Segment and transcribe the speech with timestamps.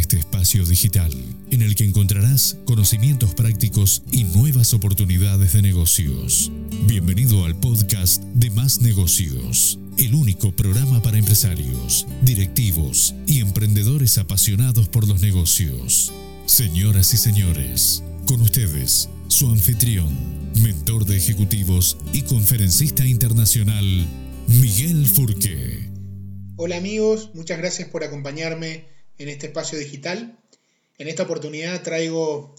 [0.00, 1.12] este espacio digital
[1.50, 6.50] en el que encontrarás conocimientos prácticos y nuevas oportunidades de negocios.
[6.86, 14.88] Bienvenido al podcast de Más Negocios, el único programa para empresarios, directivos y emprendedores apasionados
[14.88, 16.12] por los negocios.
[16.46, 20.08] Señoras y señores, con ustedes, su anfitrión,
[20.62, 24.06] mentor de ejecutivos y conferencista internacional,
[24.48, 25.90] Miguel Furque.
[26.56, 30.38] Hola amigos, muchas gracias por acompañarme en este espacio digital.
[30.98, 32.54] En esta oportunidad traigo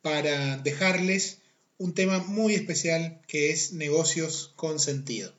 [0.00, 1.38] para dejarles
[1.76, 5.34] un tema muy especial que es negocios con sentido.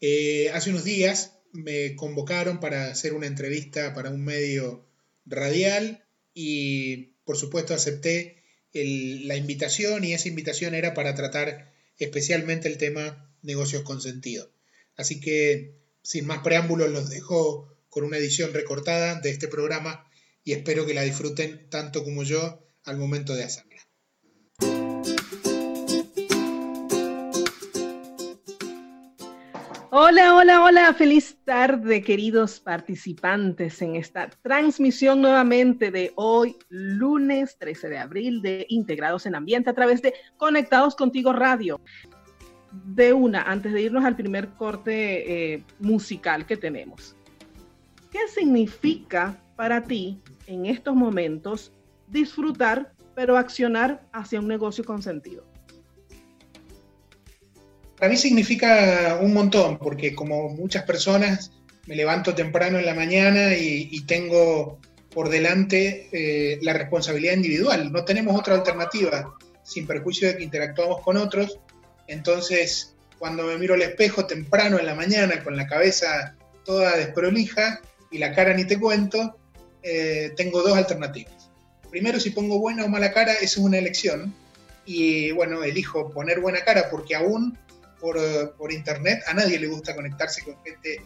[0.00, 4.84] Eh, hace unos días me convocaron para hacer una entrevista para un medio
[5.26, 8.42] radial y por supuesto acepté
[8.72, 14.50] la invitación y esa invitación era para tratar especialmente el tema negocios con sentido.
[14.96, 20.04] Así que sin más preámbulos los dejo con una edición recortada de este programa
[20.42, 23.80] y espero que la disfruten tanto como yo al momento de hacerla.
[29.92, 37.90] Hola, hola, hola, feliz tarde queridos participantes en esta transmisión nuevamente de hoy, lunes 13
[37.90, 41.80] de abril, de Integrados en Ambiente a través de Conectados Contigo Radio.
[42.72, 47.14] De una, antes de irnos al primer corte eh, musical que tenemos.
[48.14, 51.72] ¿Qué significa para ti en estos momentos
[52.06, 55.44] disfrutar, pero accionar hacia un negocio con sentido?
[57.98, 61.50] Para mí significa un montón, porque como muchas personas
[61.88, 64.78] me levanto temprano en la mañana y, tengo
[65.10, 67.90] por delante eh, la responsabilidad individual.
[67.90, 69.34] No tenemos otra alternativa,
[69.64, 71.58] sin perjuicio de que interactuamos con otros.
[72.06, 77.80] Entonces, cuando me miro al espejo temprano en la mañana con la cabeza toda desprolija,
[78.14, 79.36] y la cara ni te cuento,
[79.82, 81.50] eh, tengo dos alternativas.
[81.90, 84.32] Primero, si pongo buena o mala cara, esa es una elección.
[84.86, 87.58] Y bueno, elijo poner buena cara porque aún
[87.98, 88.16] por,
[88.56, 91.02] por internet a nadie le gusta conectarse con gente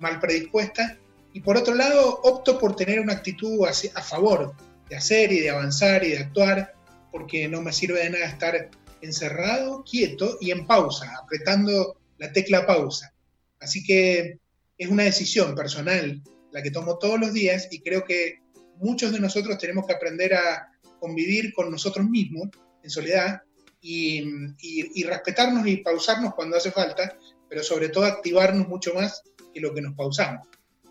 [0.00, 0.96] mal predispuesta.
[1.34, 4.54] Y por otro lado, opto por tener una actitud a, a favor
[4.88, 6.72] de hacer y de avanzar y de actuar,
[7.10, 8.70] porque no me sirve de nada estar
[9.02, 13.12] encerrado, quieto y en pausa, apretando la tecla pausa.
[13.60, 14.38] Así que
[14.78, 18.40] es una decisión personal la que tomo todos los días y creo que
[18.76, 20.68] muchos de nosotros tenemos que aprender a
[21.00, 22.48] convivir con nosotros mismos
[22.82, 23.42] en soledad
[23.80, 27.16] y, respetarnos y pausarnos cuando hace falta,
[27.48, 30.46] pero sobre todo activarnos mucho más que lo que nos pausamos.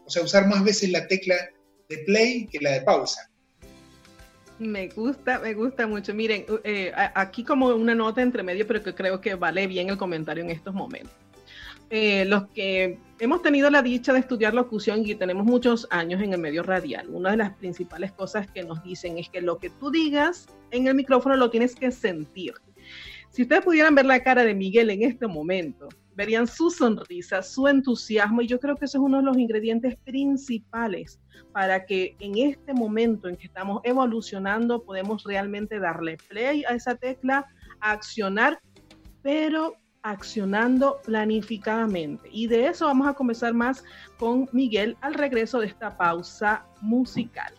[0.06, 1.36] O sea, usar más veces la tecla
[1.88, 3.30] de play que la de pausa.
[4.60, 6.14] Me gusta, me gusta mucho.
[6.14, 9.98] Miren, eh, aquí como una nota entre medio, pero que creo que vale bien el
[9.98, 11.21] comentario en estos momentos.
[11.94, 16.32] Eh, los que hemos tenido la dicha de estudiar locución y tenemos muchos años en
[16.32, 19.70] el medio radial, una de las principales cosas que nos dicen es que lo que
[19.72, 22.54] tú digas en el micrófono lo tienes que sentir.
[23.30, 27.68] Si ustedes pudieran ver la cara de Miguel en este momento, verían su sonrisa, su
[27.68, 31.20] entusiasmo, y yo creo que eso es uno de los ingredientes principales
[31.52, 36.96] para que en este momento en que estamos evolucionando podemos realmente darle play a esa
[36.96, 37.48] tecla,
[37.82, 38.62] accionar,
[39.22, 42.30] pero accionando planificadamente.
[42.32, 43.84] Y de eso vamos a comenzar más
[44.18, 47.54] con Miguel al regreso de esta pausa musical.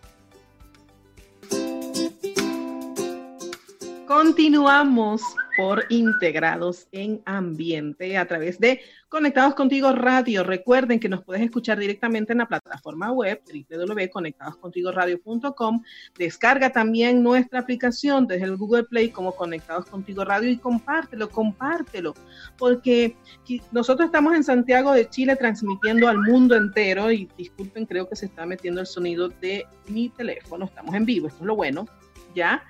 [4.14, 5.22] Continuamos
[5.56, 10.44] por Integrados en Ambiente a través de Conectados Contigo Radio.
[10.44, 15.82] Recuerden que nos puedes escuchar directamente en la plataforma web www.conectadoscontigoradio.com.
[16.18, 22.12] Descarga también nuestra aplicación desde el Google Play como Conectados Contigo Radio y compártelo, compártelo,
[22.58, 23.16] porque
[23.70, 28.26] nosotros estamos en Santiago de Chile transmitiendo al mundo entero y disculpen, creo que se
[28.26, 30.66] está metiendo el sonido de mi teléfono.
[30.66, 31.86] Estamos en vivo, esto es lo bueno,
[32.34, 32.62] ¿ya?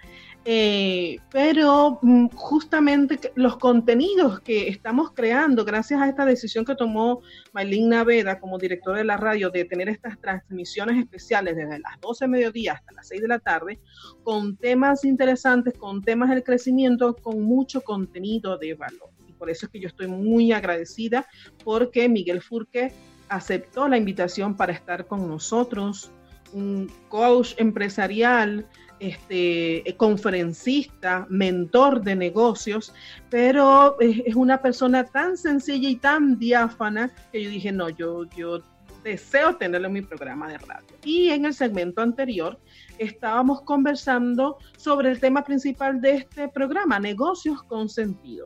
[0.44, 7.22] Eh, pero mm, justamente los contenidos que estamos creando, gracias a esta decisión que tomó
[7.53, 12.24] Maylin Naveda como directora de la radio de tener estas transmisiones especiales desde las 12
[12.24, 13.78] de mediodía hasta las 6 de la tarde,
[14.24, 19.10] con temas interesantes, con temas del crecimiento, con mucho contenido de valor.
[19.28, 21.24] Y por eso es que yo estoy muy agradecida
[21.62, 22.92] porque Miguel Furque
[23.28, 26.10] aceptó la invitación para estar con nosotros,
[26.53, 28.66] un coach empresarial,
[29.03, 32.95] este, eh, conferencista, mentor de negocios,
[33.31, 38.60] pero es, una persona tan sencilla y tan diáfana que yo dije, no, yo, yo
[39.03, 40.97] deseo tenerlo en mi programa de radio.
[41.03, 42.60] Y en el segmento anterior
[42.99, 48.45] estábamos conversando sobre el tema principal de este programa, negocios con sentido.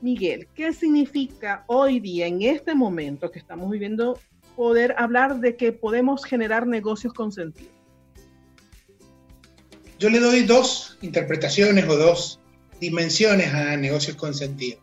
[0.00, 4.18] Miguel, ¿qué significa hoy día, en este momento que estamos viviendo,
[4.56, 7.79] poder hablar de que podemos generar negocios con sentido?
[10.00, 12.40] Yo le doy dos interpretaciones o dos
[12.80, 14.80] dimensiones a negocios con sentido.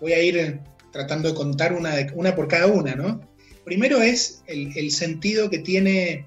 [0.00, 0.58] Voy a ir
[0.92, 3.20] tratando de contar una, una por cada una, ¿no?
[3.64, 6.26] Primero es el, sentido que tiene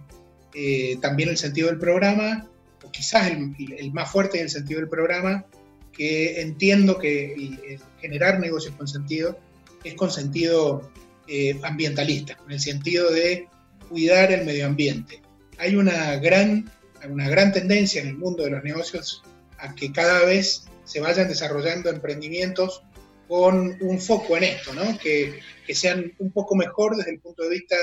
[0.53, 2.47] eh, también el sentido del programa,
[2.81, 5.45] o quizás el, más fuerte es el sentido del programa,
[5.91, 9.37] que entiendo que generar negocios con sentido
[9.83, 10.89] es con sentido
[11.27, 13.47] eh, ambientalista, en el sentido de
[13.89, 15.21] cuidar el medio ambiente.
[15.57, 16.71] Hay una gran,
[17.09, 19.23] una gran tendencia en el mundo de los negocios
[19.57, 22.83] a que cada vez se vayan desarrollando emprendimientos
[23.27, 24.97] con un foco en esto, ¿no?
[24.99, 27.75] que, que sean un poco mejor desde el punto de vista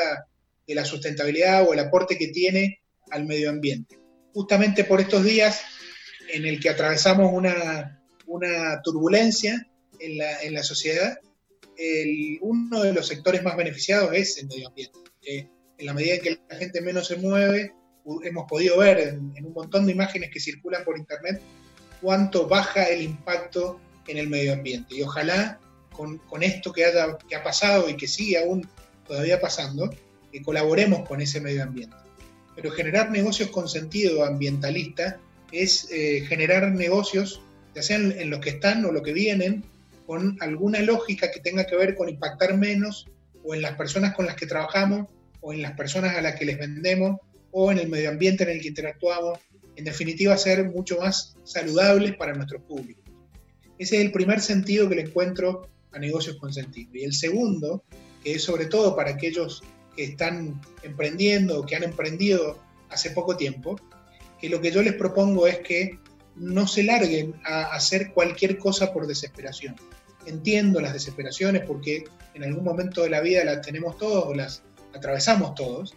[0.67, 2.81] de la sustentabilidad o el aporte que tiene
[3.11, 3.99] al medio ambiente.
[4.33, 5.61] Justamente por estos días
[6.33, 9.67] en el que atravesamos una, una turbulencia
[9.99, 11.19] en la, en la sociedad,
[12.43, 14.99] uno de los sectores más beneficiados es el medio ambiente.
[15.23, 17.73] en la medida en que la gente menos se mueve,
[18.23, 21.41] hemos podido ver en, en, un montón de imágenes que circulan por internet
[22.01, 24.95] cuánto baja el impacto en el medio ambiente.
[24.95, 25.59] Y ojalá
[25.93, 28.67] con, con esto que, haya, que ha pasado y que sigue aún
[29.07, 29.91] todavía pasando,
[30.33, 31.97] que colaboremos con ese medio ambiente.
[32.55, 35.19] Pero generar negocios con sentido ambientalista
[35.53, 37.43] es eh, generar negocios,
[37.75, 39.65] ya sean en los que están o los que vienen,
[40.07, 43.07] con alguna lógica que tenga que ver con impactar menos
[43.45, 45.09] o en las personas con las que trabajamos
[45.41, 47.21] o en las personas a las que les vendemos
[47.53, 49.39] o en el medio ambiente en el que interactuamos.
[49.77, 53.01] En definitiva, ser mucho más saludables para nuestro público.
[53.79, 56.91] Ese es el primer sentido que le encuentro a negocios con sentido.
[56.95, 57.83] Y el segundo,
[58.23, 59.63] que es sobre todo para aquellos
[59.97, 62.59] que están emprendiendo o que han emprendido
[62.91, 63.81] hace poco tiempo,
[64.41, 65.99] que lo que yo les propongo es que
[66.37, 69.77] no se larguen a hacer cualquier cosa por desesperación
[70.27, 72.05] entiendo las desesperaciones porque
[72.35, 74.63] en algún momento de la vida las tenemos todos o las
[74.95, 75.95] atravesamos todos,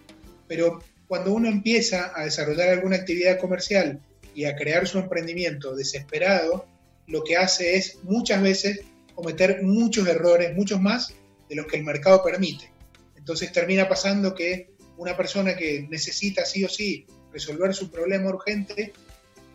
[0.48, 4.00] pero cuando uno empieza a desarrollar alguna actividad comercial
[4.34, 6.66] y a crear su emprendimiento desesperado,
[7.08, 8.82] lo que hace es muchas veces
[9.14, 11.14] cometer muchos errores, muchos más
[11.50, 12.72] de los que el mercado permite.
[13.16, 18.94] Entonces termina pasando que una persona que necesita sí o sí resolver su problema urgente,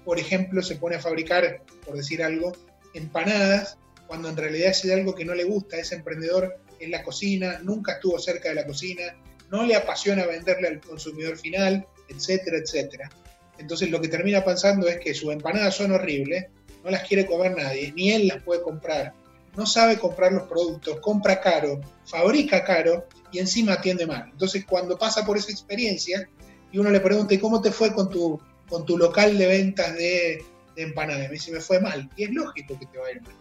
[0.04, 2.52] por ejemplo, se pone a fabricar, por decir algo,
[2.94, 7.02] empanadas cuando en realidad es algo que no le gusta a ese emprendedor en la
[7.02, 9.02] cocina, nunca estuvo cerca de la cocina,
[9.50, 13.10] no le apasiona venderle al consumidor final, etcétera, etcétera.
[13.58, 16.46] Entonces lo que termina pensando es que sus empanadas son horribles,
[16.84, 19.14] no las quiere comer nadie, ni él las puede comprar,
[19.56, 24.28] no sabe comprar los productos, compra caro, fabrica caro y encima atiende mal.
[24.30, 26.28] Entonces cuando pasa por esa experiencia
[26.70, 29.94] y uno le pregunta, ¿y cómo te fue con tu, con tu local de ventas
[29.94, 30.44] de,
[30.76, 31.28] empanadas?
[31.28, 32.08] Me dice, me fue mal.
[32.16, 33.34] Y es lógico que te va a ir mal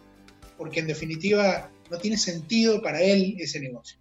[0.58, 3.98] porque en definitiva no tiene sentido para él ese negocio.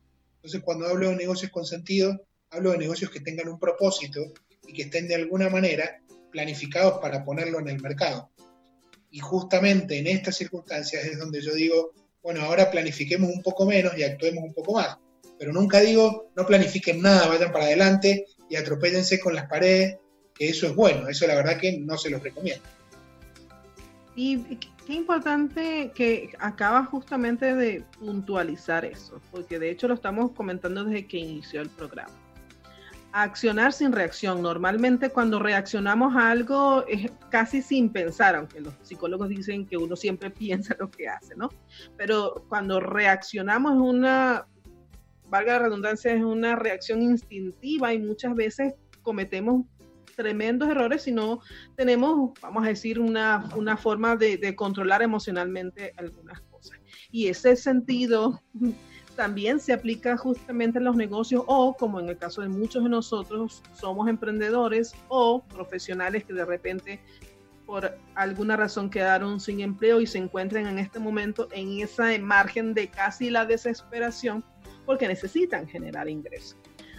[0.47, 4.31] Entonces, cuando hablo de negocios con sentido, hablo de negocios que tengan un propósito
[4.65, 6.01] y que estén de alguna manera
[6.31, 8.31] planificados para ponerlo en el mercado.
[9.11, 11.91] Y justamente en estas circunstancias es donde yo digo,
[12.23, 14.95] bueno, ahora planifiquemos un poco menos y actuemos un poco más.
[15.37, 19.97] Pero nunca digo, no planifiquen nada, vayan para adelante y atropéllense con las paredes,
[20.33, 22.63] que eso es bueno, eso la verdad que no se los recomiendo.
[24.17, 30.83] Y qué importante que acaba justamente de puntualizar eso, porque de hecho lo estamos comentando
[30.85, 32.11] desde que inició el programa.
[33.11, 34.41] Accionar sin reacción.
[34.41, 39.95] Normalmente cuando reaccionamos a algo es casi sin pensar, aunque los psicólogos dicen que uno
[39.95, 41.49] siempre piensa lo que hace, ¿no?
[41.95, 44.47] Pero cuando reaccionamos es una,
[45.29, 49.63] valga la redundancia, es una reacción instintiva y muchas veces cometemos
[50.17, 51.39] tremendos errores si no
[51.75, 56.79] tenemos, vamos a decir, una, una forma de, de controlar emocionalmente algunas cosas.
[57.11, 58.41] Y ese sentido
[59.15, 62.89] también se aplica justamente en los negocios o, como en el caso de muchos de
[62.89, 66.99] nosotros, somos emprendedores o profesionales que de repente
[67.65, 72.73] por alguna razón quedaron sin empleo y se encuentran en este momento en esa margen
[72.73, 74.43] de casi la desesperación
[74.85, 76.57] porque necesitan generar ingresos.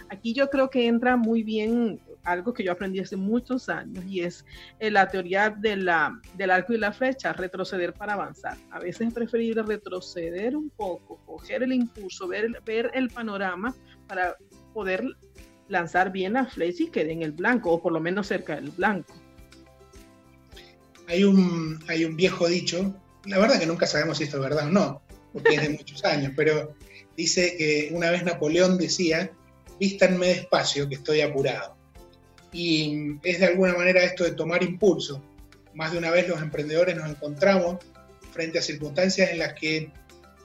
[0.09, 1.99] Aquí yo creo que entra muy bien
[2.31, 4.45] algo que yo aprendí hace muchos años y es
[4.79, 8.57] eh, la teoría de la, del arco y la flecha, retroceder para avanzar.
[8.71, 13.75] A veces es preferible retroceder un poco, coger el impulso, ver, ver el panorama
[14.07, 14.35] para
[14.73, 15.03] poder
[15.67, 18.71] lanzar bien la flecha y quede en el blanco, o por lo menos cerca del
[18.71, 19.13] blanco.
[21.07, 22.95] Hay un, hay un viejo dicho,
[23.25, 25.01] la verdad que nunca sabemos si esto es verdad o no,
[25.33, 26.75] porque es de muchos años, pero
[27.17, 29.31] dice que una vez Napoleón decía,
[29.79, 31.78] vístanme despacio que estoy apurado
[32.51, 35.23] y es de alguna manera esto de tomar impulso.
[35.73, 37.77] Más de una vez los emprendedores nos encontramos
[38.31, 39.91] frente a circunstancias en las que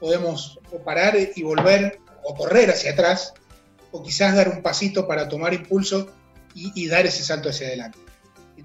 [0.00, 3.34] podemos parar y volver o correr hacia atrás
[3.90, 6.12] o quizás dar un pasito para tomar impulso
[6.54, 7.98] y, dar ese salto hacia adelante.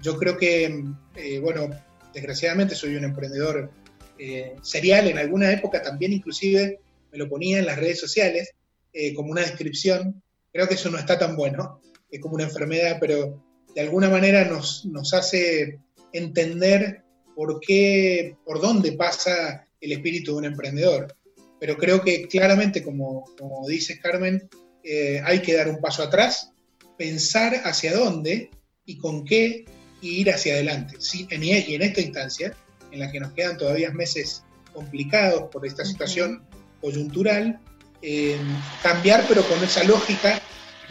[0.00, 0.84] Yo creo que,
[1.16, 1.70] eh, bueno,
[2.14, 3.70] desgraciadamente soy un emprendedor
[4.18, 6.78] eh, serial, en alguna época también inclusive
[7.10, 8.52] me lo ponía en las redes sociales
[8.92, 10.22] eh, como una descripción.
[10.52, 13.42] Creo que eso no está tan bueno, es como una enfermedad, pero
[13.74, 15.78] de alguna manera nos, nos hace
[16.12, 17.02] entender
[17.34, 21.14] por qué, por dónde pasa el espíritu de un emprendedor.
[21.58, 24.48] Pero creo que claramente, como, como dices Carmen,
[24.82, 26.52] eh, hay que dar un paso atrás,
[26.96, 28.50] pensar hacia dónde
[28.84, 29.64] y con qué
[30.00, 30.96] y ir hacia adelante.
[30.98, 32.54] Sí, en, y en esta instancia,
[32.90, 36.42] en la que nos quedan todavía meses complicados por esta situación
[36.80, 37.60] coyuntural,
[38.02, 38.38] eh,
[38.82, 40.40] cambiar pero con esa lógica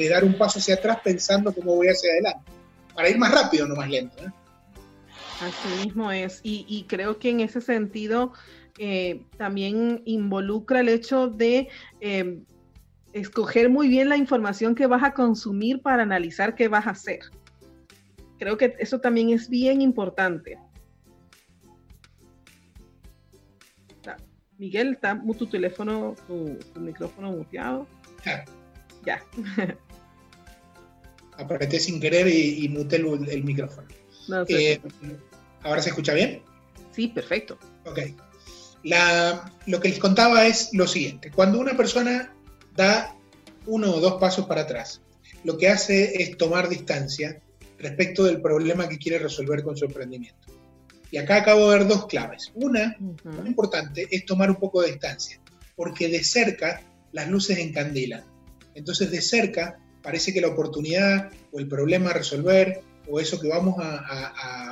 [0.04, 2.52] de dar un paso hacia atrás pensando cómo voy hacia adelante,
[2.96, 4.24] para ir más rápido, no más lento.
[4.24, 4.32] ¿eh?
[5.42, 8.34] Así mismo es, y, creo que en ese sentido
[8.78, 11.70] eh, también involucra el hecho de
[13.14, 17.20] escoger muy bien la información que vas a consumir para analizar qué vas a hacer.
[18.38, 20.58] Creo que eso también es bien importante.
[24.60, 27.88] Miguel, ¿está tu teléfono, tu, micrófono muteado?
[29.06, 29.24] Ya.
[31.40, 33.88] Apreté sin querer y, y muté el, micrófono.
[34.48, 34.80] Eh,
[35.64, 36.42] ¿Ahora se escucha bien?
[36.92, 37.58] Sí, perfecto.
[37.86, 38.00] Ok.
[39.66, 41.32] lo que les contaba es lo siguiente.
[41.32, 42.36] Cuando una persona
[42.76, 43.16] da
[43.66, 45.02] uno o dos pasos para atrás,
[45.44, 47.42] lo que hace es tomar distancia
[47.78, 50.48] respecto del problema que quiere resolver con su emprendimiento.
[51.12, 52.52] Y acá acabo de ver dos claves.
[52.54, 55.40] Una, muy importante, es tomar un poco de distancia,
[55.76, 56.82] porque de cerca
[57.12, 58.24] las luces encandilan.
[58.76, 63.48] Entonces de cerca parece que la oportunidad o el problema a resolver o eso que
[63.48, 64.72] vamos a,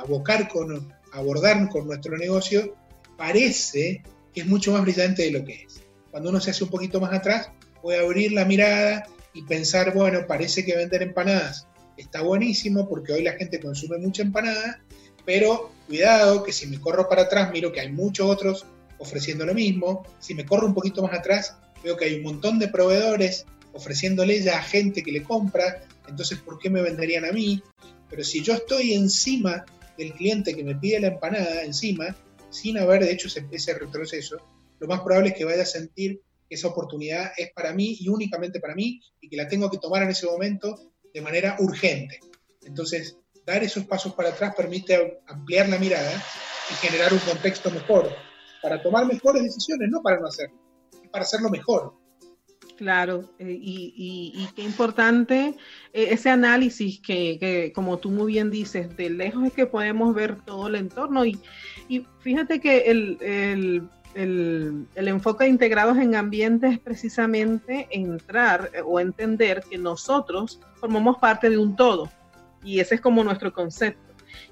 [1.12, 2.76] abordar con nuestro negocio,
[3.16, 5.82] parece que es mucho más brillante de lo que es.
[6.10, 7.50] Cuando uno se hace un poquito más atrás,
[7.82, 11.66] puede abrir la mirada y pensar, bueno, parece que vender empanadas
[11.98, 14.80] está buenísimo porque hoy la gente consume mucha empanada,
[15.24, 18.66] pero cuidado que si me corro para atrás miro que hay muchos otros
[18.98, 22.58] ofreciendo lo mismo, si me corro un poquito más atrás veo que hay un montón
[22.58, 27.32] de proveedores ofreciéndole ya a gente que le compra, entonces ¿por qué me venderían a
[27.32, 27.62] mí?
[28.08, 29.64] Pero si yo estoy encima
[29.96, 32.16] del cliente que me pide la empanada, encima,
[32.50, 34.38] sin haber hecho ese, ese retroceso,
[34.78, 38.08] lo más probable es que vaya a sentir que esa oportunidad es para mí y
[38.08, 42.20] únicamente para mí y que la tengo que tomar en ese momento de manera urgente.
[42.64, 46.12] Entonces, dar esos pasos para atrás permite ampliar la mirada
[46.70, 48.08] y generar un contexto mejor
[48.62, 50.56] para tomar mejores decisiones, no para no hacerlo,
[51.10, 51.94] para hacerlo mejor.
[52.78, 55.56] Claro, eh, y, qué importante
[55.92, 60.36] eh, ese análisis que, como tú muy bien dices, de lejos es que podemos ver
[60.42, 61.26] todo el entorno.
[61.26, 61.40] Y,
[62.20, 63.18] fíjate que el,
[64.14, 71.18] el, enfoque de integrados en ambiente es precisamente entrar eh, o entender que nosotros formamos
[71.18, 72.08] parte de un todo.
[72.62, 74.07] Y ese es como nuestro concepto.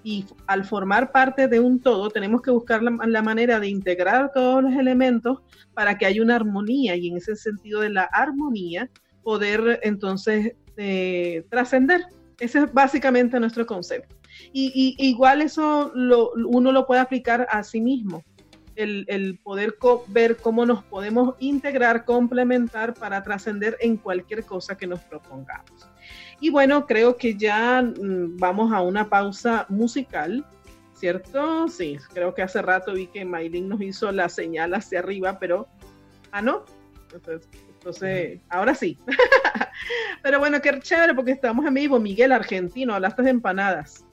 [0.07, 4.63] Y al formar parte de un todo, tenemos que buscar la, manera de integrar todos
[4.63, 5.43] los elementos
[5.75, 8.89] para que haya una armonía y en ese sentido de la armonía,
[9.25, 12.03] poder entonces eh, trascender.
[12.39, 14.15] Ese es básicamente nuestro concepto.
[14.53, 18.23] Y, igual eso uno lo puede aplicar a sí mismo
[18.77, 19.75] el, poder
[20.07, 25.89] ver cómo nos podemos integrar, complementar para trascender en cualquier cosa que nos propongamos.
[26.41, 30.45] Y bueno, creo que ya mm, vamos a una pausa musical,
[30.95, 31.69] ¿cierto?
[31.69, 35.69] Sí, creo que hace rato vi que Maylin nos hizo la señal hacia arriba, pero...
[36.33, 36.65] Ah, no.
[37.15, 38.99] Entonces, ahora sí.
[40.23, 41.99] pero bueno, qué chévere porque estamos en vivo.
[41.99, 44.05] Miguel, argentino, hablaste de empanadas.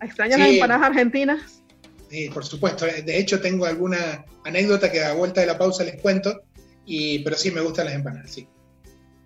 [0.00, 1.62] ¿Extrañas las empanadas argentinas?
[2.10, 2.86] Sí, por supuesto.
[2.86, 6.42] De hecho, tengo alguna anécdota que a vuelta de la pausa les cuento,
[6.84, 8.48] y, pero sí me gustan las empanadas, sí.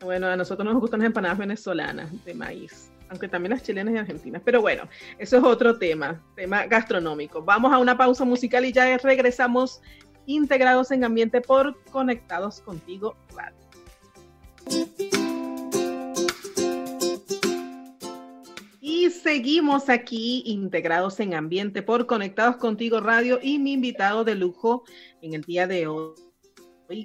[0.04, 3.99] Bueno, a nosotros nos gustan las empanadas venezolanas de maíz, aunque también las chilenas y
[3.99, 4.42] argentinas.
[4.44, 4.87] Pero bueno,
[5.18, 7.42] eso es otro tema, tema gastronómico.
[7.42, 9.80] Vamos a una pausa musical y ya regresamos
[10.26, 13.56] integrados en ambiente por Conectados Contigo Radio.
[18.82, 24.84] Y seguimos aquí integrados en ambiente por Conectados Contigo Radio y mi invitado de lujo
[25.23, 26.12] en el día de hoy,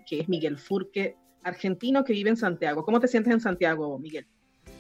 [0.06, 2.84] que es Miguel Furque, argentino que vive en Santiago.
[2.84, 4.26] ¿Cómo te sientes en Santiago, Miguel?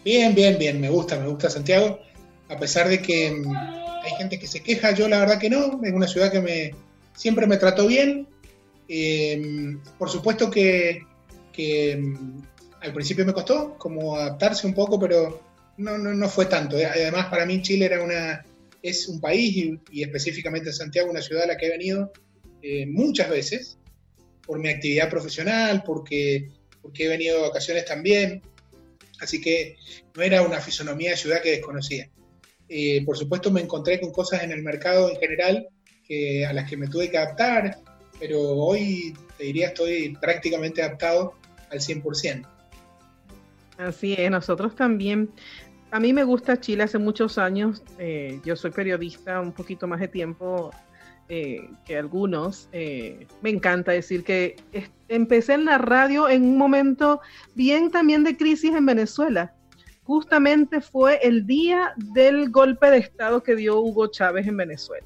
[0.03, 1.99] Bien, bien, bien, me gusta, me gusta Santiago,
[2.47, 5.81] a pesar de que mm, hay gente que se queja, yo la verdad que no,
[5.83, 6.75] es una ciudad que me,
[7.15, 8.27] siempre me trató bien.
[8.87, 11.03] Em, por supuesto que,
[11.51, 12.41] que mm,
[12.81, 15.41] al principio me costó como adaptarse un poco, pero
[15.77, 16.77] no, no, no fue tanto.
[16.77, 18.43] Eh, además, para mí Chile era una,
[18.81, 22.11] es un país y, específicamente Santiago una ciudad a la que he venido
[22.61, 23.78] eh, muchas veces
[24.50, 26.50] por mi actividad profesional, porque,
[26.82, 28.41] porque he venido de vacaciones también.
[29.22, 29.77] Así que
[30.15, 32.10] no era una fisonomía de ciudad que desconocía.
[32.68, 35.68] Eh, por supuesto me encontré con cosas en el mercado en general
[36.03, 37.77] que, a las que me tuve que adaptar,
[38.20, 41.36] pero hoy te diría estoy prácticamente adaptado
[41.70, 42.48] al 100%.
[43.77, 45.29] Así es, nosotros también.
[45.91, 47.84] A mí me gusta Chile hace muchos años.
[48.00, 50.72] Eh, yo soy periodista un poquito más de tiempo
[51.29, 52.69] eh, que algunos.
[52.71, 54.55] Eh, me encanta decir que
[55.07, 57.21] empecé en la radio en un momento
[57.53, 59.53] bien también de crisis en Venezuela.
[60.03, 65.05] Justamente fue el día del golpe de Estado que dio Hugo Chávez en Venezuela.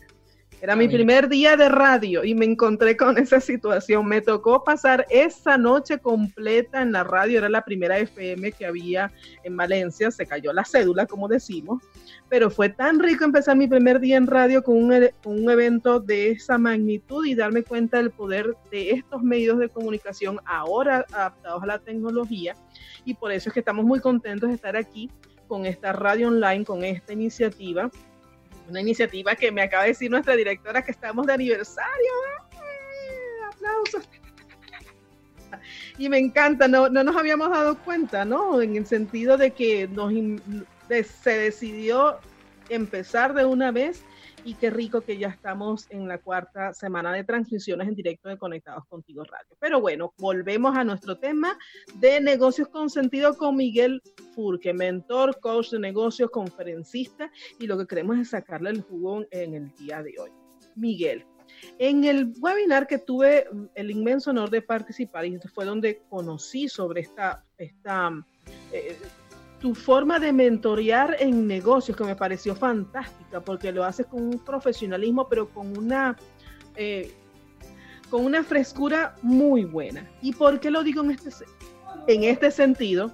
[0.63, 4.05] Era mi primer día de radio y me encontré con esa situación.
[4.05, 7.39] Me tocó pasar esa noche completa en la radio.
[7.39, 9.11] Era la primera FM que había
[9.43, 10.09] en Valencia.
[10.09, 11.83] Se cayó la cédula, como decimos.
[12.29, 15.99] Pero fue tan rico empezar mi primer día en radio con un, e, un evento
[15.99, 21.61] de esa magnitud y darme cuenta del poder de estos medios de comunicación ahora adaptados
[21.61, 22.55] a la tecnología.
[23.03, 25.11] Y por eso es que estamos muy contentos de estar aquí
[25.49, 27.91] con esta radio online, con esta iniciativa
[28.73, 32.11] una iniciativa que me acaba de decir nuestra directora que estamos de aniversario.
[32.51, 33.39] ¡Eh!
[33.53, 34.09] Aplausos.
[35.99, 38.59] Y me encanta, no, no nos habíamos dado cuenta, ¿no?
[38.59, 40.11] En el sentido de que nos,
[40.89, 42.17] se decidió
[42.69, 44.03] empezar de una vez
[44.45, 48.37] y qué rico que ya estamos en la cuarta semana de transmisiones en directo de
[48.37, 49.55] Conectados Contigo Radio.
[49.59, 51.57] Pero bueno, volvemos a nuestro tema
[51.95, 54.01] de negocios con sentido con Miguel
[54.35, 59.53] Furque, mentor, coach de negocios, conferencista, y lo que queremos es sacarle el jugo en
[59.53, 60.31] el día de hoy.
[60.75, 61.25] Miguel,
[61.79, 63.45] en el webinar que tuve
[63.75, 68.11] el inmenso honor de participar, y fue donde conocí sobre esta, esta
[68.71, 68.97] eh,
[69.63, 74.39] tu forma de mentorear en negocios que me pareció fantástica porque lo haces con un
[74.39, 76.17] profesionalismo pero con una
[76.75, 77.13] eh,
[78.09, 80.05] con una frescura muy buena.
[80.21, 81.29] ¿Y por qué lo digo en este,
[82.07, 83.13] en este sentido?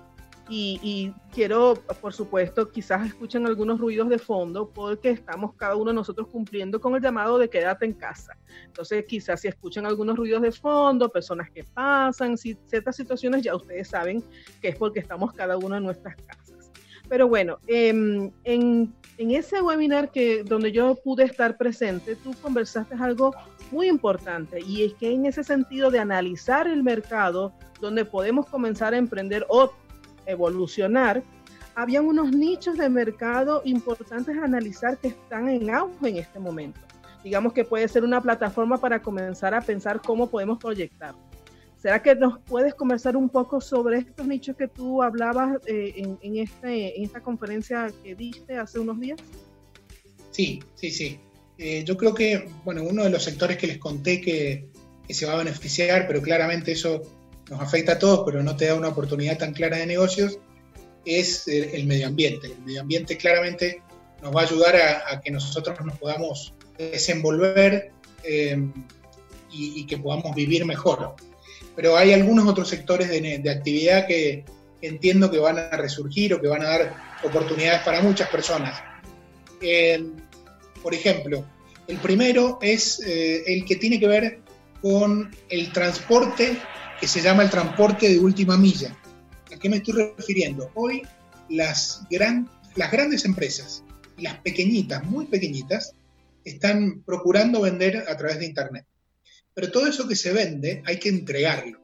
[0.51, 5.95] Y, quiero, por supuesto, quizás escuchen algunos ruidos de fondo porque estamos cada uno de
[5.95, 8.35] nosotros cumpliendo con el llamado de quédate en casa.
[8.65, 13.89] Entonces, quizás si escuchan algunos ruidos de fondo, personas que pasan, ciertas situaciones, ya ustedes
[13.89, 14.23] saben
[14.61, 16.71] que es porque estamos cada uno en nuestras casas.
[17.07, 22.95] Pero bueno, em, en, en ese webinar que, donde yo pude estar presente, tú conversaste
[22.95, 23.33] algo
[23.71, 28.93] muy importante y es que en ese sentido de analizar el mercado donde podemos comenzar
[28.93, 29.71] a emprender o
[30.29, 31.23] evolucionar,
[31.75, 36.79] habían unos nichos de mercado importantes a analizar que están en auge en este momento.
[37.23, 41.15] Digamos que puede ser una plataforma para comenzar a pensar cómo podemos proyectar.
[41.81, 46.37] ¿Será que nos puedes conversar un poco sobre estos nichos que tú hablabas eh, en,
[46.37, 49.19] este, en esta conferencia que diste hace unos días?
[50.31, 51.19] Sí, sí, sí.
[51.57, 54.67] Eh, yo creo que, bueno, uno de los sectores que les conté que,
[55.07, 57.01] que se va a beneficiar, pero claramente eso
[57.49, 60.39] nos afecta a todos, pero no te da una oportunidad tan clara de negocios,
[61.05, 62.47] es el, medio ambiente.
[62.47, 63.81] El medio ambiente claramente
[64.21, 67.91] nos va a ayudar a, que nosotros nos podamos desenvolver
[68.23, 68.71] em,
[69.51, 71.15] y, que podamos vivir mejor.
[71.75, 74.45] Pero hay algunos otros sectores de, actividad que
[74.81, 78.79] entiendo que van a resurgir o que van a dar oportunidades para muchas personas.
[79.61, 80.13] Em,
[80.83, 81.45] por ejemplo,
[81.87, 84.39] el primero es eh, el que tiene que ver
[84.81, 86.57] con el transporte
[86.99, 88.95] que se llama el transporte de última milla.
[89.53, 90.69] ¿A qué me estoy refiriendo?
[90.75, 91.01] Hoy
[91.49, 93.83] las, gran, las grandes empresas,
[94.17, 95.93] las pequeñitas, muy pequeñitas,
[96.43, 98.85] están procurando vender a través de Internet.
[99.53, 101.79] Pero todo eso que se vende hay que entregarlo.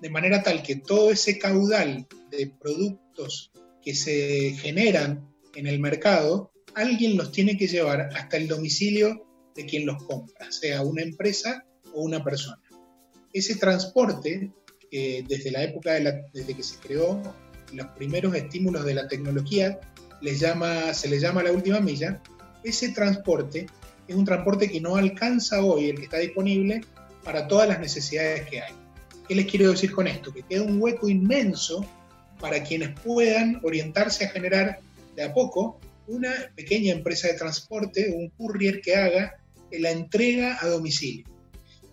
[0.00, 6.52] De manera tal que todo ese caudal de productos que se generan en el mercado,
[6.74, 11.66] alguien los tiene que llevar hasta el domicilio de quien los compra, sea una empresa
[11.92, 12.60] o una persona
[13.32, 14.50] ese transporte,
[14.90, 17.22] desde la época de desde que se creó,
[17.72, 19.78] los primeros estímulos de la tecnología,
[20.20, 22.20] se le llama la última milla,
[22.64, 23.66] ese transporte
[24.08, 26.80] es un transporte que no alcanza hoy, el que está disponible,
[27.24, 28.72] para todas las necesidades que hay.
[29.28, 30.32] ¿Qué les quiero decir con esto?
[30.32, 31.86] Que queda un hueco inmenso
[32.40, 34.80] para quienes puedan orientarse a generar
[35.14, 39.38] de a poco una pequeña empresa de transporte, un courier que haga
[39.70, 41.29] la entrega a domicilio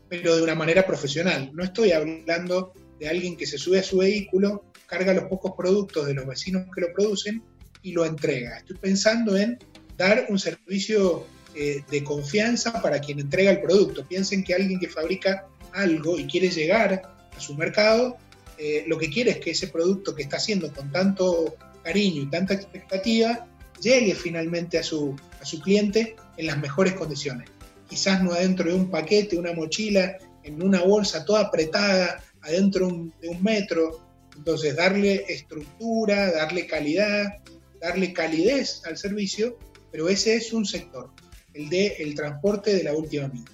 [0.10, 1.52] pero de una manera profesional.
[1.54, 6.08] No estoy hablando de alguien que se sube a su vehículo, carga los pocos productos
[6.08, 7.44] de los vecinos que lo producen
[7.82, 8.58] y lo entrega.
[8.58, 9.60] Estoy pensando en
[9.98, 14.06] dar un servicio eh, de confianza para quien entrega el producto.
[14.08, 17.02] Piensen que alguien que fabrica algo y quiere llegar
[17.36, 18.18] a su mercado,
[18.58, 22.30] eh, lo que quiere es que ese producto que está haciendo con tanto cariño y
[22.30, 23.48] tanta expectativa
[23.80, 27.50] llegue finalmente a su, a su cliente en las mejores condiciones
[27.88, 32.88] quizás no adentro de un paquete, una mochila, en una bolsa toda apretada, adentro
[33.22, 34.06] de un metro.
[34.36, 37.40] Entonces, darle estructura, darle calidad,
[37.82, 39.58] darle calidez al servicio
[39.92, 41.10] pero ese es un sector,
[41.54, 43.50] el de el transporte de la última milla.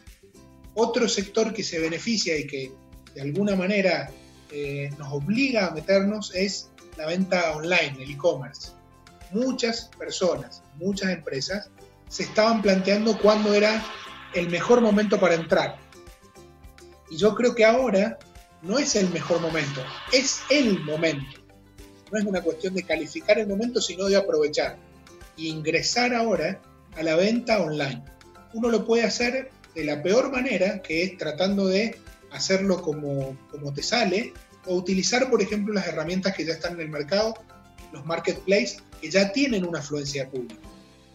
[0.76, 2.72] Otro sector que se beneficia y que
[3.13, 4.10] de alguna manera
[4.52, 8.72] eh, nos obliga a meternos es la venta online, el e-commerce.
[9.32, 11.69] Muchas personas, muchas empresas
[12.10, 13.84] se estaban planteando cuándo era
[14.34, 15.78] el mejor momento para entrar.
[17.10, 18.17] Y yo creo que ahora
[18.62, 21.41] no es el mejor momento, es el momento.
[22.12, 24.78] No es una cuestión de calificar el momento, sino de aprovechar
[25.36, 26.62] y ingresar ahora
[26.96, 28.04] a la venta online.
[28.54, 31.98] Uno lo puede hacer de la peor manera, que es tratando de
[32.32, 34.34] hacerlo como, como te sale,
[34.65, 37.34] o utilizar, por ejemplo, las herramientas que ya están en el mercado,
[37.91, 40.62] los marketplaces, que ya tienen una afluencia pública.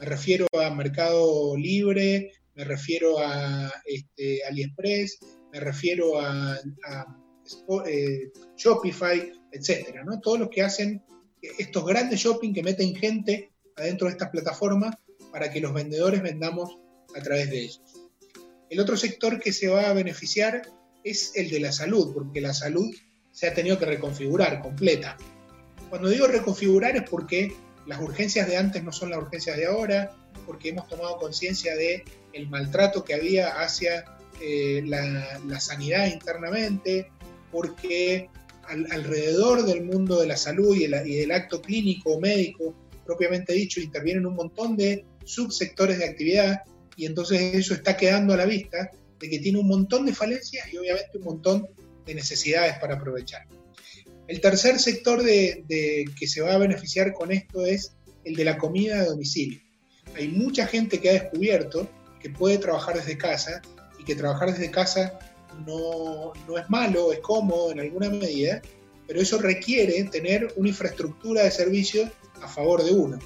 [0.00, 5.20] Me refiero a Mercado Libre, me refiero a este, AliExpress,
[5.52, 6.58] me refiero a,
[7.86, 10.18] eh, Shopify, etcétera, ¿no?
[10.18, 11.00] Todos los que hacen
[11.40, 14.96] estos grandes shopping que meten gente adentro de estas plataformas
[15.30, 16.80] para que los vendedores vendamos
[17.14, 17.80] a través de ellos.
[18.68, 20.62] El otro sector que se va a beneficiar
[21.04, 22.92] es el de la salud, porque la salud
[23.30, 25.16] se ha tenido que reconfigurar completa.
[25.90, 27.54] Cuando digo reconfigurar es porque
[27.86, 30.12] las urgencias de antes no son las urgencias de ahora,
[30.44, 32.04] porque hemos tomado conciencia de
[32.38, 34.04] el maltrato que había hacia
[34.40, 37.10] eh, la, sanidad internamente,
[37.50, 38.28] porque
[38.90, 42.74] alrededor del mundo de la salud y, y del acto clínico o médico
[43.06, 46.62] propiamente dicho intervienen un montón de subsectores de actividad
[46.94, 50.70] y entonces eso está quedando a la vista de que tiene un montón de falencias
[50.72, 51.66] y obviamente un montón
[52.04, 53.46] de necesidades para aprovechar.
[54.26, 57.92] El tercer sector de, que se va a beneficiar con esto es
[58.24, 59.60] el de la comida de domicilio.
[60.14, 61.88] Hay mucha gente que ha descubierto
[62.20, 63.62] que puede trabajar desde casa
[63.98, 65.18] y que trabajar desde casa
[65.66, 68.62] no, no es malo, es cómodo en alguna medida,
[69.06, 72.10] pero eso requiere tener una infraestructura de servicio
[72.42, 73.18] a favor de uno.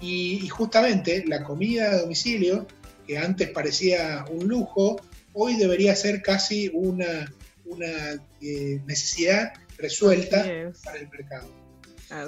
[0.00, 2.66] Y, y, justamente la comida a domicilio
[3.06, 5.00] que antes parecía un lujo,
[5.32, 7.32] hoy debería ser casi una,
[7.64, 10.44] una eh, necesidad resuelta
[10.84, 11.48] para el mercado.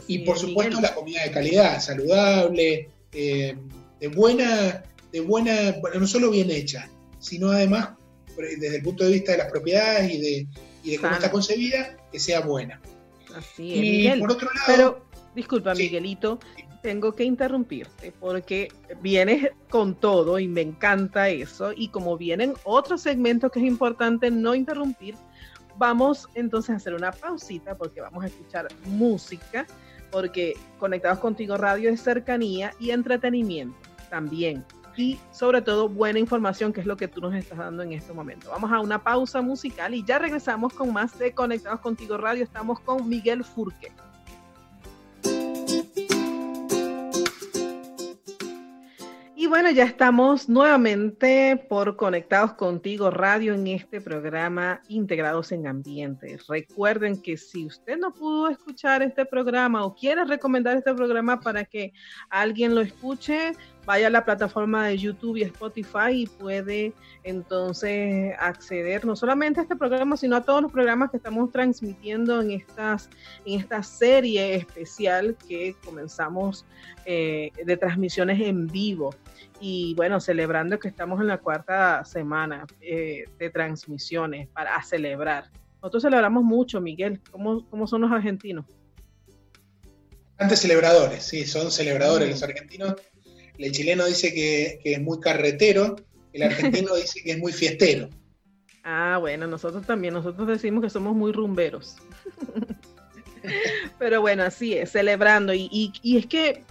[0.07, 3.57] y por supuesto la comida de calidad, saludable, eh,
[3.99, 7.91] de buena, de buena, bueno, no solo bien hecha, sino además
[8.37, 10.49] desde el punto de vista de las propiedades y de,
[10.85, 12.81] y de cómo está concebida, que sea buena.
[13.35, 16.41] Así es, y por otro lado, pero disculpa Miguelito,
[16.83, 18.69] tengo que interrumpirte porque
[19.03, 21.73] vienes con todo y me encanta eso.
[21.77, 25.15] Y como vienen otros segmentos que es importante no interrumpir,
[25.77, 29.67] vamos entonces a hacer una pausita porque vamos a escuchar música,
[30.11, 33.77] porque Conectados Contigo Radio es cercanía y entretenimiento
[34.09, 34.65] también.
[35.01, 38.13] Y sobre todo buena información, que es lo que tú nos estás dando en este
[38.13, 38.51] momento.
[38.51, 42.45] Vamos a una pausa musical y ya regresamos con más de Conectados Contigo Radio.
[42.45, 43.91] Estamos con Miguel Furque.
[49.41, 56.39] Y bueno, ya estamos nuevamente por Conectados Contigo Radio en este programa Integrados en Ambiente.
[56.47, 61.65] Recuerden que si usted no pudo escuchar este programa o quiere recomendar este programa para
[61.65, 61.95] que
[62.29, 63.55] alguien lo escuche,
[63.91, 66.93] vaya a la plataforma de YouTube y Spotify y puede
[67.25, 72.41] entonces acceder no solamente a este programa, sino a todos los programas que estamos transmitiendo
[72.41, 73.11] en, estas,
[73.45, 76.65] en esta serie especial que comenzamos
[77.05, 79.13] eh, de transmisiones en vivo
[79.61, 85.51] y bueno, celebrando que estamos en la cuarta semana eh, de transmisiones para celebrar.
[85.83, 87.21] Nosotros celebramos mucho, Miguel.
[87.33, 88.67] ¿Cómo, cómo son los argentinos?
[90.39, 92.31] Antes celebradores, sí, son celebradores mm.
[92.31, 92.95] los argentinos.
[93.61, 95.97] El chileno dice que, que es muy carretero,
[96.33, 98.09] el argentino dice que es muy fiestero.
[98.83, 101.97] Ah, bueno, nosotros también, nosotros decimos que somos muy rumberos.
[103.99, 105.53] Pero bueno, así es, celebrando.
[105.53, 106.63] Y, y, y es que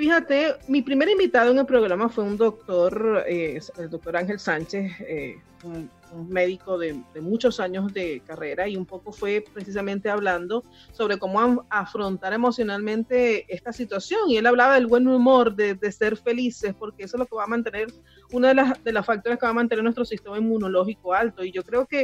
[0.00, 4.92] Fíjate, mi primer invitado en el programa fue un doctor, eh, el doctor Ángel Sánchez,
[5.00, 5.90] eh, un,
[6.28, 12.32] médico de, muchos años de carrera y un poco fue precisamente hablando sobre cómo afrontar
[12.32, 14.28] emocionalmente esta situación.
[14.28, 17.44] Y él hablaba del buen humor, de, ser felices, porque eso es lo que va
[17.44, 17.88] a mantener,
[18.32, 21.44] una de las, de las factores que va a mantener nuestro sistema inmunológico alto.
[21.44, 22.02] Y yo creo que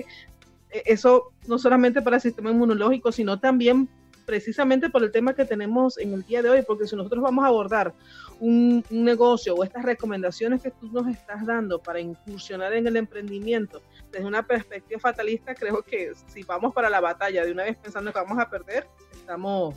[0.71, 3.89] eh, eso no solamente para el sistema inmunológico, sino también
[4.27, 7.45] precisamente por el tema que tenemos en el día de hoy, porque si nosotros vamos
[7.45, 7.95] a abordar
[8.41, 13.81] un, negocio o estas recomendaciones que tú nos estás dando para incursionar en el emprendimiento
[14.17, 18.13] desde una perspectiva fatalista, creo que si vamos para la batalla de una vez pensando
[18.13, 19.77] que vamos a perder, estamos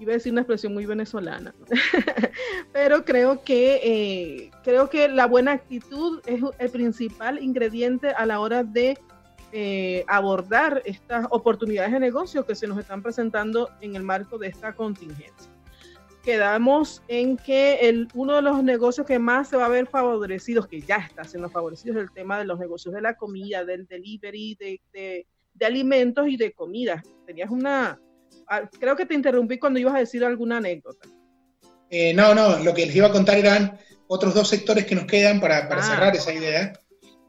[0.00, 1.54] iba a decir una expresión muy venezolana,
[2.72, 8.38] pero creo que eh, creo que la buena actitud es el principal ingrediente a la
[8.38, 8.96] hora de
[9.50, 14.48] eh, abordar estas oportunidades de negocio que se nos están presentando en el marco de
[14.48, 15.50] esta contingencia.
[16.22, 20.66] Quedamos en que el, uno de los negocios que más se va a ver favorecidos,
[20.66, 23.86] que ya está siendo favorecido, es el tema de los negocios de la comida, del
[23.86, 27.02] delivery, de, de, alimentos y de comida.
[27.26, 28.00] Tenías una,
[28.48, 31.08] ah, creo que te interrumpí cuando ibas a decir alguna anécdota.
[31.90, 35.06] Eh, no, no, lo que les iba a contar eran otros dos sectores que nos
[35.06, 35.84] quedan para, para ah.
[35.84, 36.72] cerrar esa idea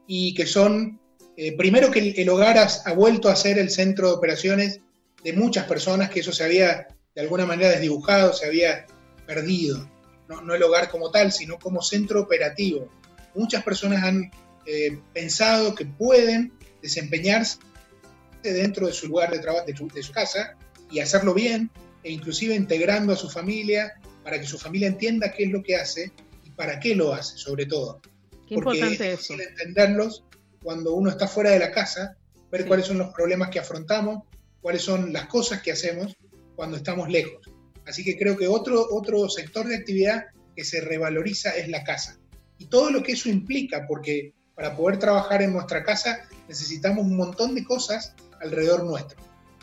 [0.06, 1.00] y que son,
[1.36, 4.80] eh, primero que el, hogar ha, vuelto a ser el centro de operaciones
[5.22, 8.86] de muchas personas, que eso se había de alguna manera desdibujado, se había
[9.26, 9.88] perdido.
[10.28, 12.88] No, el hogar como tal, sino como centro operativo.
[13.34, 14.30] Muchas personas han
[14.64, 17.58] eh, pensado que pueden desempeñarse
[18.42, 20.56] dentro de su lugar de trabajo, de su, casa,
[20.90, 21.70] y hacerlo bien,
[22.04, 25.76] e inclusive integrando a su familia para que su familia entienda qué es lo que
[25.76, 26.12] hace
[26.44, 28.00] y para qué lo hace, sobre todo.
[28.48, 29.34] Qué Porque importante es eso.
[29.34, 30.24] entenderlos
[30.62, 32.16] cuando uno está fuera de la casa,
[32.52, 34.22] ver cuáles son los problemas que afrontamos,
[34.60, 36.16] cuáles son las cosas que hacemos
[36.60, 37.40] cuando estamos lejos.
[37.86, 42.18] Así que creo que otro, otro sector de actividad que se revaloriza es la casa.
[42.58, 47.16] Y todo lo que eso implica, porque para poder trabajar en nuestra casa necesitamos un
[47.16, 49.18] montón de cosas alrededor nuestro.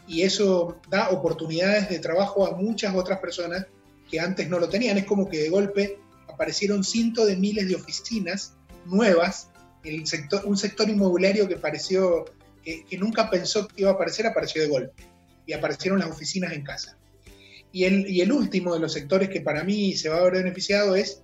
[0.08, 3.68] Y eso da oportunidades de trabajo a muchas otras personas
[4.10, 4.98] que antes no lo tenían.
[4.98, 8.56] Es como que de golpe aparecieron cientos de miles de oficinas
[8.88, 9.52] nuevas.
[9.84, 12.26] El sector, un sector inmobiliario que pareció,
[12.64, 15.17] que, que nunca pensó que iba a aparecer, apareció de golpe
[15.48, 16.98] y aparecieron las oficinas en casa.
[17.72, 20.34] Y el, y el último de los sectores que para mí se va a ver
[20.34, 21.22] beneficiado es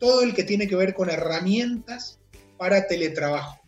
[0.00, 2.18] todo el que tiene que ver con herramientas
[2.56, 3.60] para teletrabajo,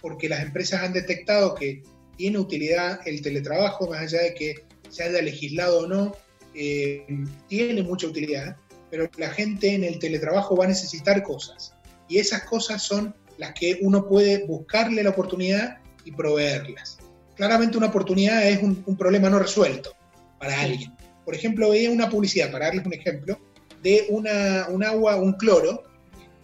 [0.00, 1.82] porque las empresas han detectado que
[2.16, 4.54] tiene utilidad el teletrabajo, más allá de que
[4.90, 6.16] se haya legislado o no,
[6.54, 7.06] eh,
[7.48, 8.56] tiene mucha utilidad,
[8.90, 11.74] pero la gente en el teletrabajo va a necesitar cosas.
[12.08, 16.98] Y esas cosas son las que uno puede buscarle la oportunidad y proveerlas
[17.38, 19.94] claramente una oportunidad es un, problema no resuelto
[20.40, 20.92] para alguien.
[21.24, 23.38] Por ejemplo, veía una publicidad, para darles un ejemplo,
[23.80, 25.84] de una, un agua, un cloro,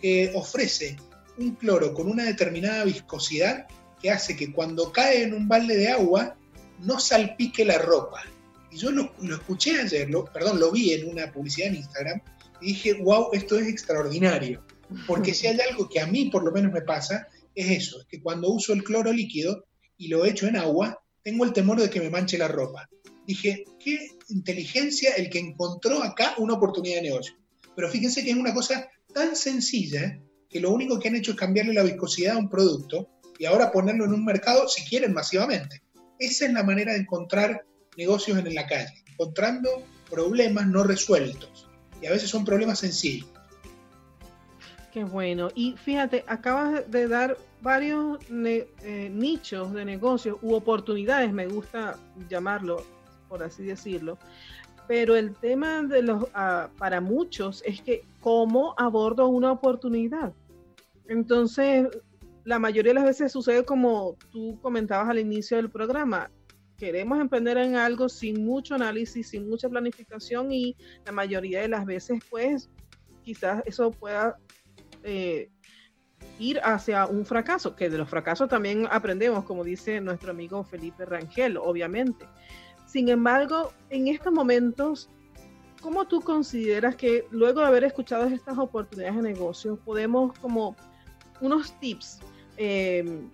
[0.00, 0.96] que ofrece
[1.36, 3.66] un cloro con una determinada viscosidad
[4.00, 6.36] que hace que cuando cae en un balde de agua
[6.78, 8.22] no salpique la ropa.
[8.70, 12.20] Y yo lo, escuché ayer, perdón, lo vi en una publicidad en Instagram
[12.60, 14.62] y dije, wow, esto es extraordinario.
[15.08, 18.06] Porque si hay algo que a mí por lo menos me pasa, es eso, es
[18.06, 19.64] que cuando uso el cloro líquido,
[19.96, 22.88] y lo echo en agua, tengo el temor de que me manche la ropa.
[23.26, 27.34] Dije, qué inteligencia el que encontró acá una oportunidad de negocio.
[27.74, 31.36] Pero fíjense que es una cosa tan sencilla que lo único que han hecho es
[31.36, 35.82] cambiarle la viscosidad a un producto y ahora ponerlo en un mercado si quieren masivamente.
[36.18, 37.64] Esa es la manera de encontrar
[37.96, 41.68] negocios en la calle, encontrando problemas no resueltos.
[42.00, 43.28] Y a veces son problemas sencillos.
[44.94, 45.48] Qué bueno.
[45.56, 52.80] Y fíjate, acabas de dar varios eh, nichos de negocios u oportunidades, me gusta llamarlo,
[53.28, 54.18] por así decirlo.
[54.86, 60.32] Pero el tema de los, ah, para muchos es que cómo abordo una oportunidad.
[61.08, 61.88] Entonces,
[62.44, 66.30] la mayoría de las veces sucede como tú comentabas al inicio del programa.
[66.78, 71.84] Queremos emprender en algo sin mucho análisis, sin mucha planificación y la mayoría de las
[71.84, 72.70] veces, pues,
[73.24, 74.36] quizás eso pueda
[75.04, 75.50] eh,
[76.38, 81.04] ir hacia un fracaso, que de los fracasos también aprendemos, como dice nuestro amigo Felipe
[81.04, 82.26] Rangel, obviamente.
[82.86, 85.10] Sin embargo, en estos momentos,
[85.80, 90.76] ¿cómo tú consideras que luego de haber escuchado estas oportunidades de negocio, podemos como
[91.40, 92.20] unos tips,
[92.56, 93.30] em,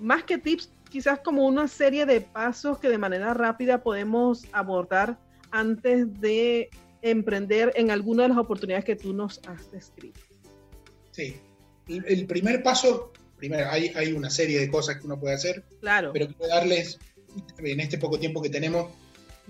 [0.00, 5.18] más que tips, quizás como una serie de pasos que de manera rápida podemos abordar
[5.50, 6.70] antes de
[7.02, 10.27] emprender en alguna de las oportunidades que tú nos has descrito?
[11.18, 11.36] Sí,
[11.88, 16.12] el primer paso, primero, hay, hay una serie de cosas que uno puede hacer, claro.
[16.12, 17.00] pero quiero darles,
[17.58, 18.92] en este poco tiempo que tenemos,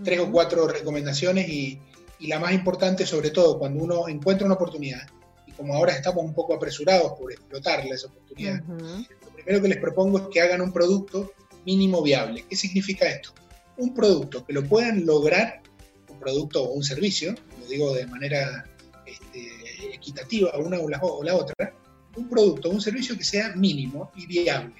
[0.03, 1.79] tres o cuatro recomendaciones y,
[2.21, 5.07] y, la más importante, sobre todo, cuando uno encuentra una oportunidad,
[5.47, 9.79] y como ahora estamos un poco apresurados por explotarla esa oportunidad, lo primero que les
[9.79, 11.35] propongo es que hagan un producto
[11.67, 12.47] mínimo viable.
[12.49, 13.35] ¿Qué significa esto?
[13.77, 15.61] Un producto que lo puedan lograr,
[16.09, 18.65] un producto o un servicio, lo digo de manera
[19.05, 19.58] este,
[19.99, 21.75] equitativa, una o la, otra,
[22.17, 24.75] un producto o un servicio que sea mínimo y viable.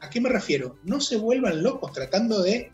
[0.00, 0.78] ¿A qué me refiero?
[0.82, 2.70] No se vuelvan locos tratando de,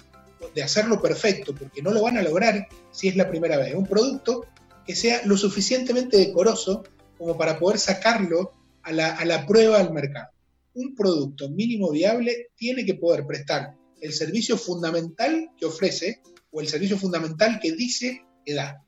[0.63, 3.75] hacerlo perfecto, porque no lo van a lograr si es la primera vez.
[3.75, 4.47] Un producto
[4.87, 6.85] que sea lo suficientemente decoroso
[7.19, 10.29] como para poder sacarlo a la, a la prueba al mercado.
[10.75, 16.69] Un producto mínimo viable tiene que poder prestar el servicio fundamental que ofrece o el
[16.69, 18.83] servicio fundamental que dice que da.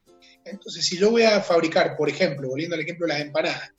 [0.44, 3.72] Entonces, si yo voy a fabricar, por ejemplo, volviendo al ejemplo de las empanadas,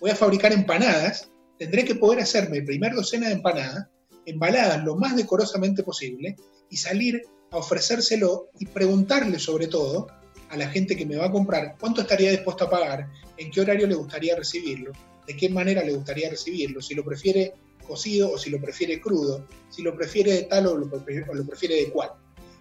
[0.00, 3.88] voy a fabricar empanadas, tendré que poder hacerme primer docena de empanadas,
[4.26, 6.36] embaladas lo más decorosamente posible,
[6.70, 10.06] y salir a ofrecérselo y preguntarle sobre todo
[10.50, 13.60] a la gente que me va a comprar cuánto estaría dispuesto a pagar, en qué
[13.60, 14.92] horario le gustaría recibirlo,
[15.26, 17.54] de qué manera le gustaría recibirlo, si lo prefiere
[17.86, 20.88] cocido o si lo prefiere crudo, si lo prefiere de tal o lo
[21.46, 22.10] prefiere, de cual.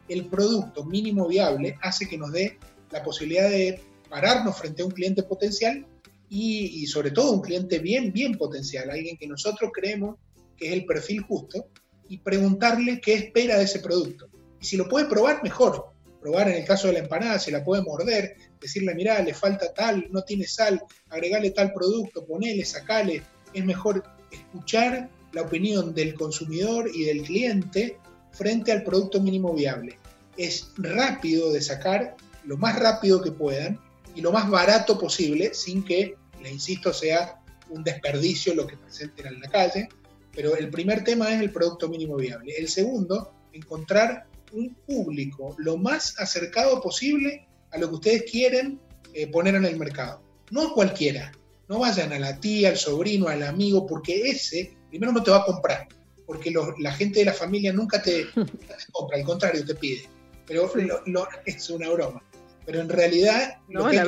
[0.08, 2.58] El producto mínimo viable hace que nos dé
[2.94, 5.86] la posibilidad de pararnos frente a un cliente potencial
[6.30, 10.18] y, sobre todo un cliente bien, bien potencial, alguien que nosotros creemos
[10.58, 11.68] que es el perfil justo,
[12.10, 14.30] y preguntarle qué espera de ese producto.
[14.62, 15.92] Y si lo puede probar, mejor.
[16.22, 19.74] Probar en el caso de la empanada, se la puede morder, decirle, mira, le falta
[19.74, 23.24] tal, no tiene sal, agregarle tal producto, ponele, sacale.
[23.54, 27.98] Es mejor escuchar la opinión del consumidor y del cliente
[28.32, 29.98] frente al producto mínimo viable.
[30.38, 33.80] Es rápido de sacar, lo más rápido que puedan
[34.16, 39.28] y lo más barato posible, sin que, le insisto, sea un desperdicio lo que presenten
[39.28, 39.90] en la calle.
[40.34, 42.54] Pero el primer tema es el producto mínimo viable.
[42.58, 48.80] El segundo, encontrar un público lo más acercado posible a lo que ustedes quieren
[49.14, 50.22] eh, poner en el mercado.
[50.52, 51.32] No cualquiera.
[51.68, 55.38] No vayan a la tía, al sobrino, al amigo, porque ese primero no te va
[55.38, 55.88] a comprar.
[56.26, 58.28] Porque la gente de la familia nunca te,
[58.92, 60.08] compra, al contrario, te pide.
[60.46, 60.72] Pero
[61.46, 62.22] es una broma.
[62.66, 63.58] Pero en realidad.
[63.68, 64.04] No, la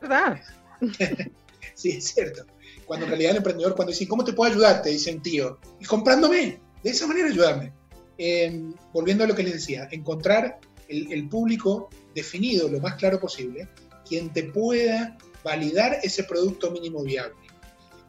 [0.00, 0.40] verdad.
[1.74, 2.44] sí, es cierto.
[2.86, 4.82] Cuando en realidad el emprendedor, cuando dice, ¿cómo te puedo ayudar?
[4.82, 6.60] Te dicen, tío, y comprándome.
[6.82, 7.72] De esa manera ayúdame.
[8.18, 13.68] Eh, volviendo a lo que les decía, encontrar el, público definido lo más claro posible,
[14.06, 17.34] quien te pueda validar ese producto mínimo viable.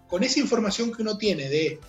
[0.07, 1.79] Con esa información que uno tiene de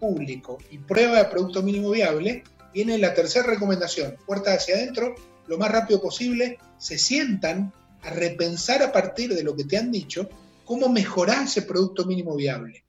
[0.00, 5.14] público y prueba de producto mínimo viable, viene la tercera recomendación, puerta hacia adentro,
[5.48, 9.90] lo más rápido posible, se sientan a repensar a partir de lo que te han
[9.90, 10.28] dicho
[10.64, 12.84] cómo mejorar ese producto mínimo viable.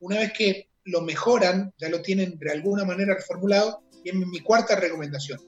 [0.00, 4.40] Una vez que lo mejoran, ya lo tienen de alguna manera reformulado, y en mi
[4.40, 5.38] cuarta recomendación,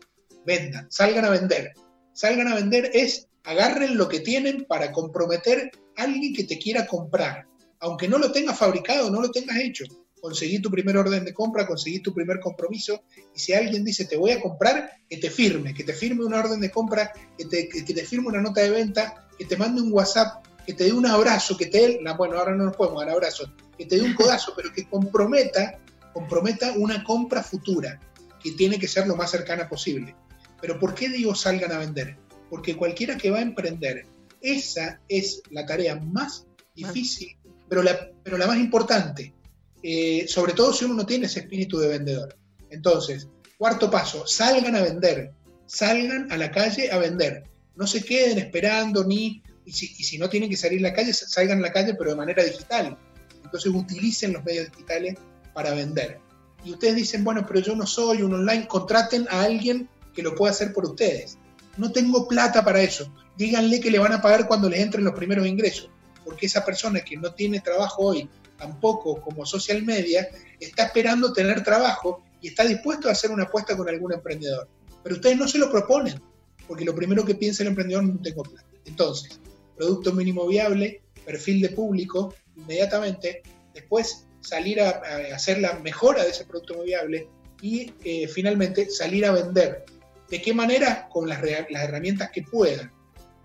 [0.44, 1.72] vendan, salgan a vender.
[2.12, 6.86] Salgan a vender es agarren lo que tienen para comprometer a alguien que te quiera
[6.86, 7.46] comprar.
[7.80, 9.84] Aunque no lo tengas fabricado, no lo tengas hecho.
[10.22, 13.02] Conseguí tu primer orden de compra, conseguí tu primer compromiso.
[13.34, 16.38] Y si alguien dice te voy a comprar, que te firme, que te firme una
[16.38, 19.82] orden de compra, que te, que te firme una nota de venta, que te mande
[19.82, 23.00] un WhatsApp, que te dé un abrazo, que te dé, bueno, ahora no nos podemos
[23.00, 25.80] dar abrazos, que te dé un codazo, pero que comprometa,
[26.12, 27.98] comprometa una compra futura
[28.40, 30.14] que tiene que ser lo más cercana posible.
[30.60, 32.16] Pero ¿por qué digo salgan a vender?
[32.48, 34.06] Porque cualquiera que va a emprender,
[34.40, 37.36] esa es la tarea más difícil,
[37.68, 39.34] pero la, pero la más importante,
[39.82, 42.36] eh, sobre todo si uno no tiene ese espíritu de vendedor.
[42.70, 45.32] Entonces, cuarto paso, salgan a vender,
[45.66, 47.44] salgan a la calle a vender.
[47.76, 50.94] No se queden esperando ni, y si, y si no tienen que salir a la
[50.94, 52.98] calle, salgan a la calle, pero de manera digital.
[53.44, 55.16] Entonces utilicen los medios digitales
[55.54, 56.20] para vender
[56.64, 60.34] y ustedes dicen, bueno, pero yo no soy un online, contraten a alguien que lo
[60.34, 61.38] pueda hacer por ustedes.
[61.76, 63.12] No tengo plata para eso.
[63.36, 65.90] Díganle que le van a pagar cuando les entren los primeros ingresos,
[66.24, 68.28] porque esa persona que no tiene trabajo hoy,
[68.62, 70.28] tampoco como social media,
[70.60, 74.68] está esperando tener trabajo y está dispuesto a hacer una apuesta con algún emprendedor.
[75.02, 76.22] Pero ustedes no se lo proponen,
[76.68, 78.68] porque lo primero que piensa el emprendedor no tengo plata.
[78.84, 79.40] Entonces,
[79.76, 83.42] producto mínimo viable, perfil de público, inmediatamente,
[83.74, 85.02] después salir a,
[85.34, 87.28] hacer la mejora de ese producto viable
[87.60, 89.84] y eh, finalmente salir a vender.
[90.30, 91.08] ¿De qué manera?
[91.08, 92.92] Con las, las herramientas que puedan.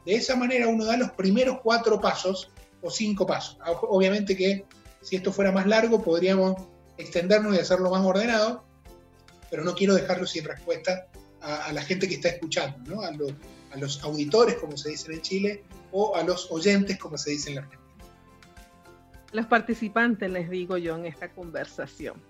[0.06, 2.52] De esa manera uno da los primeros cuatro pasos
[2.82, 3.58] o cinco pasos.
[3.82, 4.66] Obviamente que
[5.08, 6.56] si esto fuera más largo podríamos
[6.98, 8.66] extendernos y hacerlo más ordenado,
[9.50, 11.08] pero no quiero dejarlo sin respuesta
[11.42, 13.02] a, la gente que está escuchando, ¿no?
[13.02, 17.32] a, a los auditores, como se dice en Chile, o a los oyentes, como se
[17.32, 17.88] dice en la Argentina
[19.32, 22.22] los participantes, les digo yo, en esta conversación.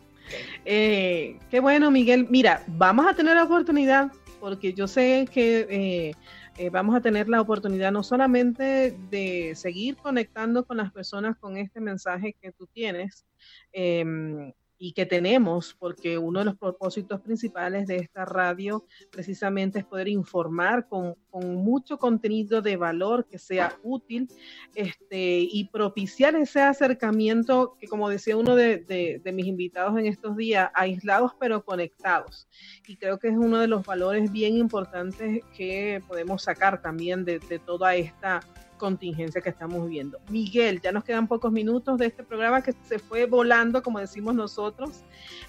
[0.65, 2.27] Eh, qué bueno, Miguel.
[2.29, 6.11] Mira, vamos a tener la oportunidad, porque yo sé que eh,
[6.57, 11.57] eh, vamos a tener la oportunidad no solamente de seguir conectando con las personas con
[11.57, 13.25] este mensaje que tú tienes,
[13.71, 19.85] em, y que tenemos, porque uno de los propósitos principales de esta radio precisamente es
[19.85, 24.27] poder informar con, mucho contenido de valor que sea útil
[24.73, 30.71] este, y propiciar ese acercamiento que, como decía uno de, mis invitados en estos días,
[30.73, 32.47] aislados pero conectados.
[32.87, 37.37] Y creo que es uno de los valores bien importantes que podemos sacar también de,
[37.37, 38.39] de toda esta
[38.77, 40.19] contingencia que estamos viviendo.
[40.29, 44.35] Miguel, ya nos quedan pocos minutos de este programa que se fue volando, como decimos
[44.35, 45.01] nosotros.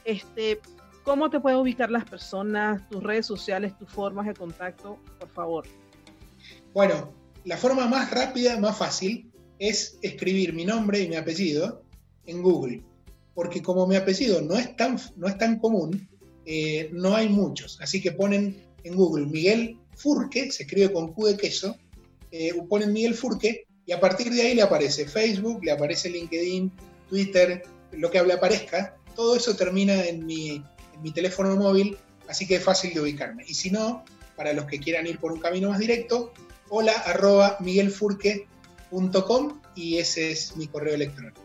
[0.05, 0.61] Este,
[1.05, 5.67] ¿Cómo te pueden ubicar las personas, tus redes sociales, tus formas de contacto, por favor?
[6.75, 7.15] Bueno,
[7.45, 11.83] la forma más rápida, más fácil, es escribir mi nombre y mi apellido
[12.27, 12.83] en Google.
[13.35, 16.09] Porque como mi apellido no es tan, no es tan común,
[16.45, 17.81] eh, no hay muchos.
[17.81, 21.77] Así que ponen en Google Miguel Furque, se escribe con Q de queso,
[22.31, 26.71] eh, ponen Miguel Furque y a partir de ahí le aparece Facebook, le aparece LinkedIn,
[27.09, 27.63] Twitter,
[27.93, 28.97] lo que le aparezca.
[29.15, 31.97] Todo eso termina en mi, en mi teléfono móvil,
[32.29, 33.45] así que es fácil de ubicarme.
[33.47, 34.05] Y si no,
[34.37, 36.33] para los que quieran ir por un camino más directo,
[36.69, 41.38] hola arroba miguelfurque.com y ese es mi correo electrónico.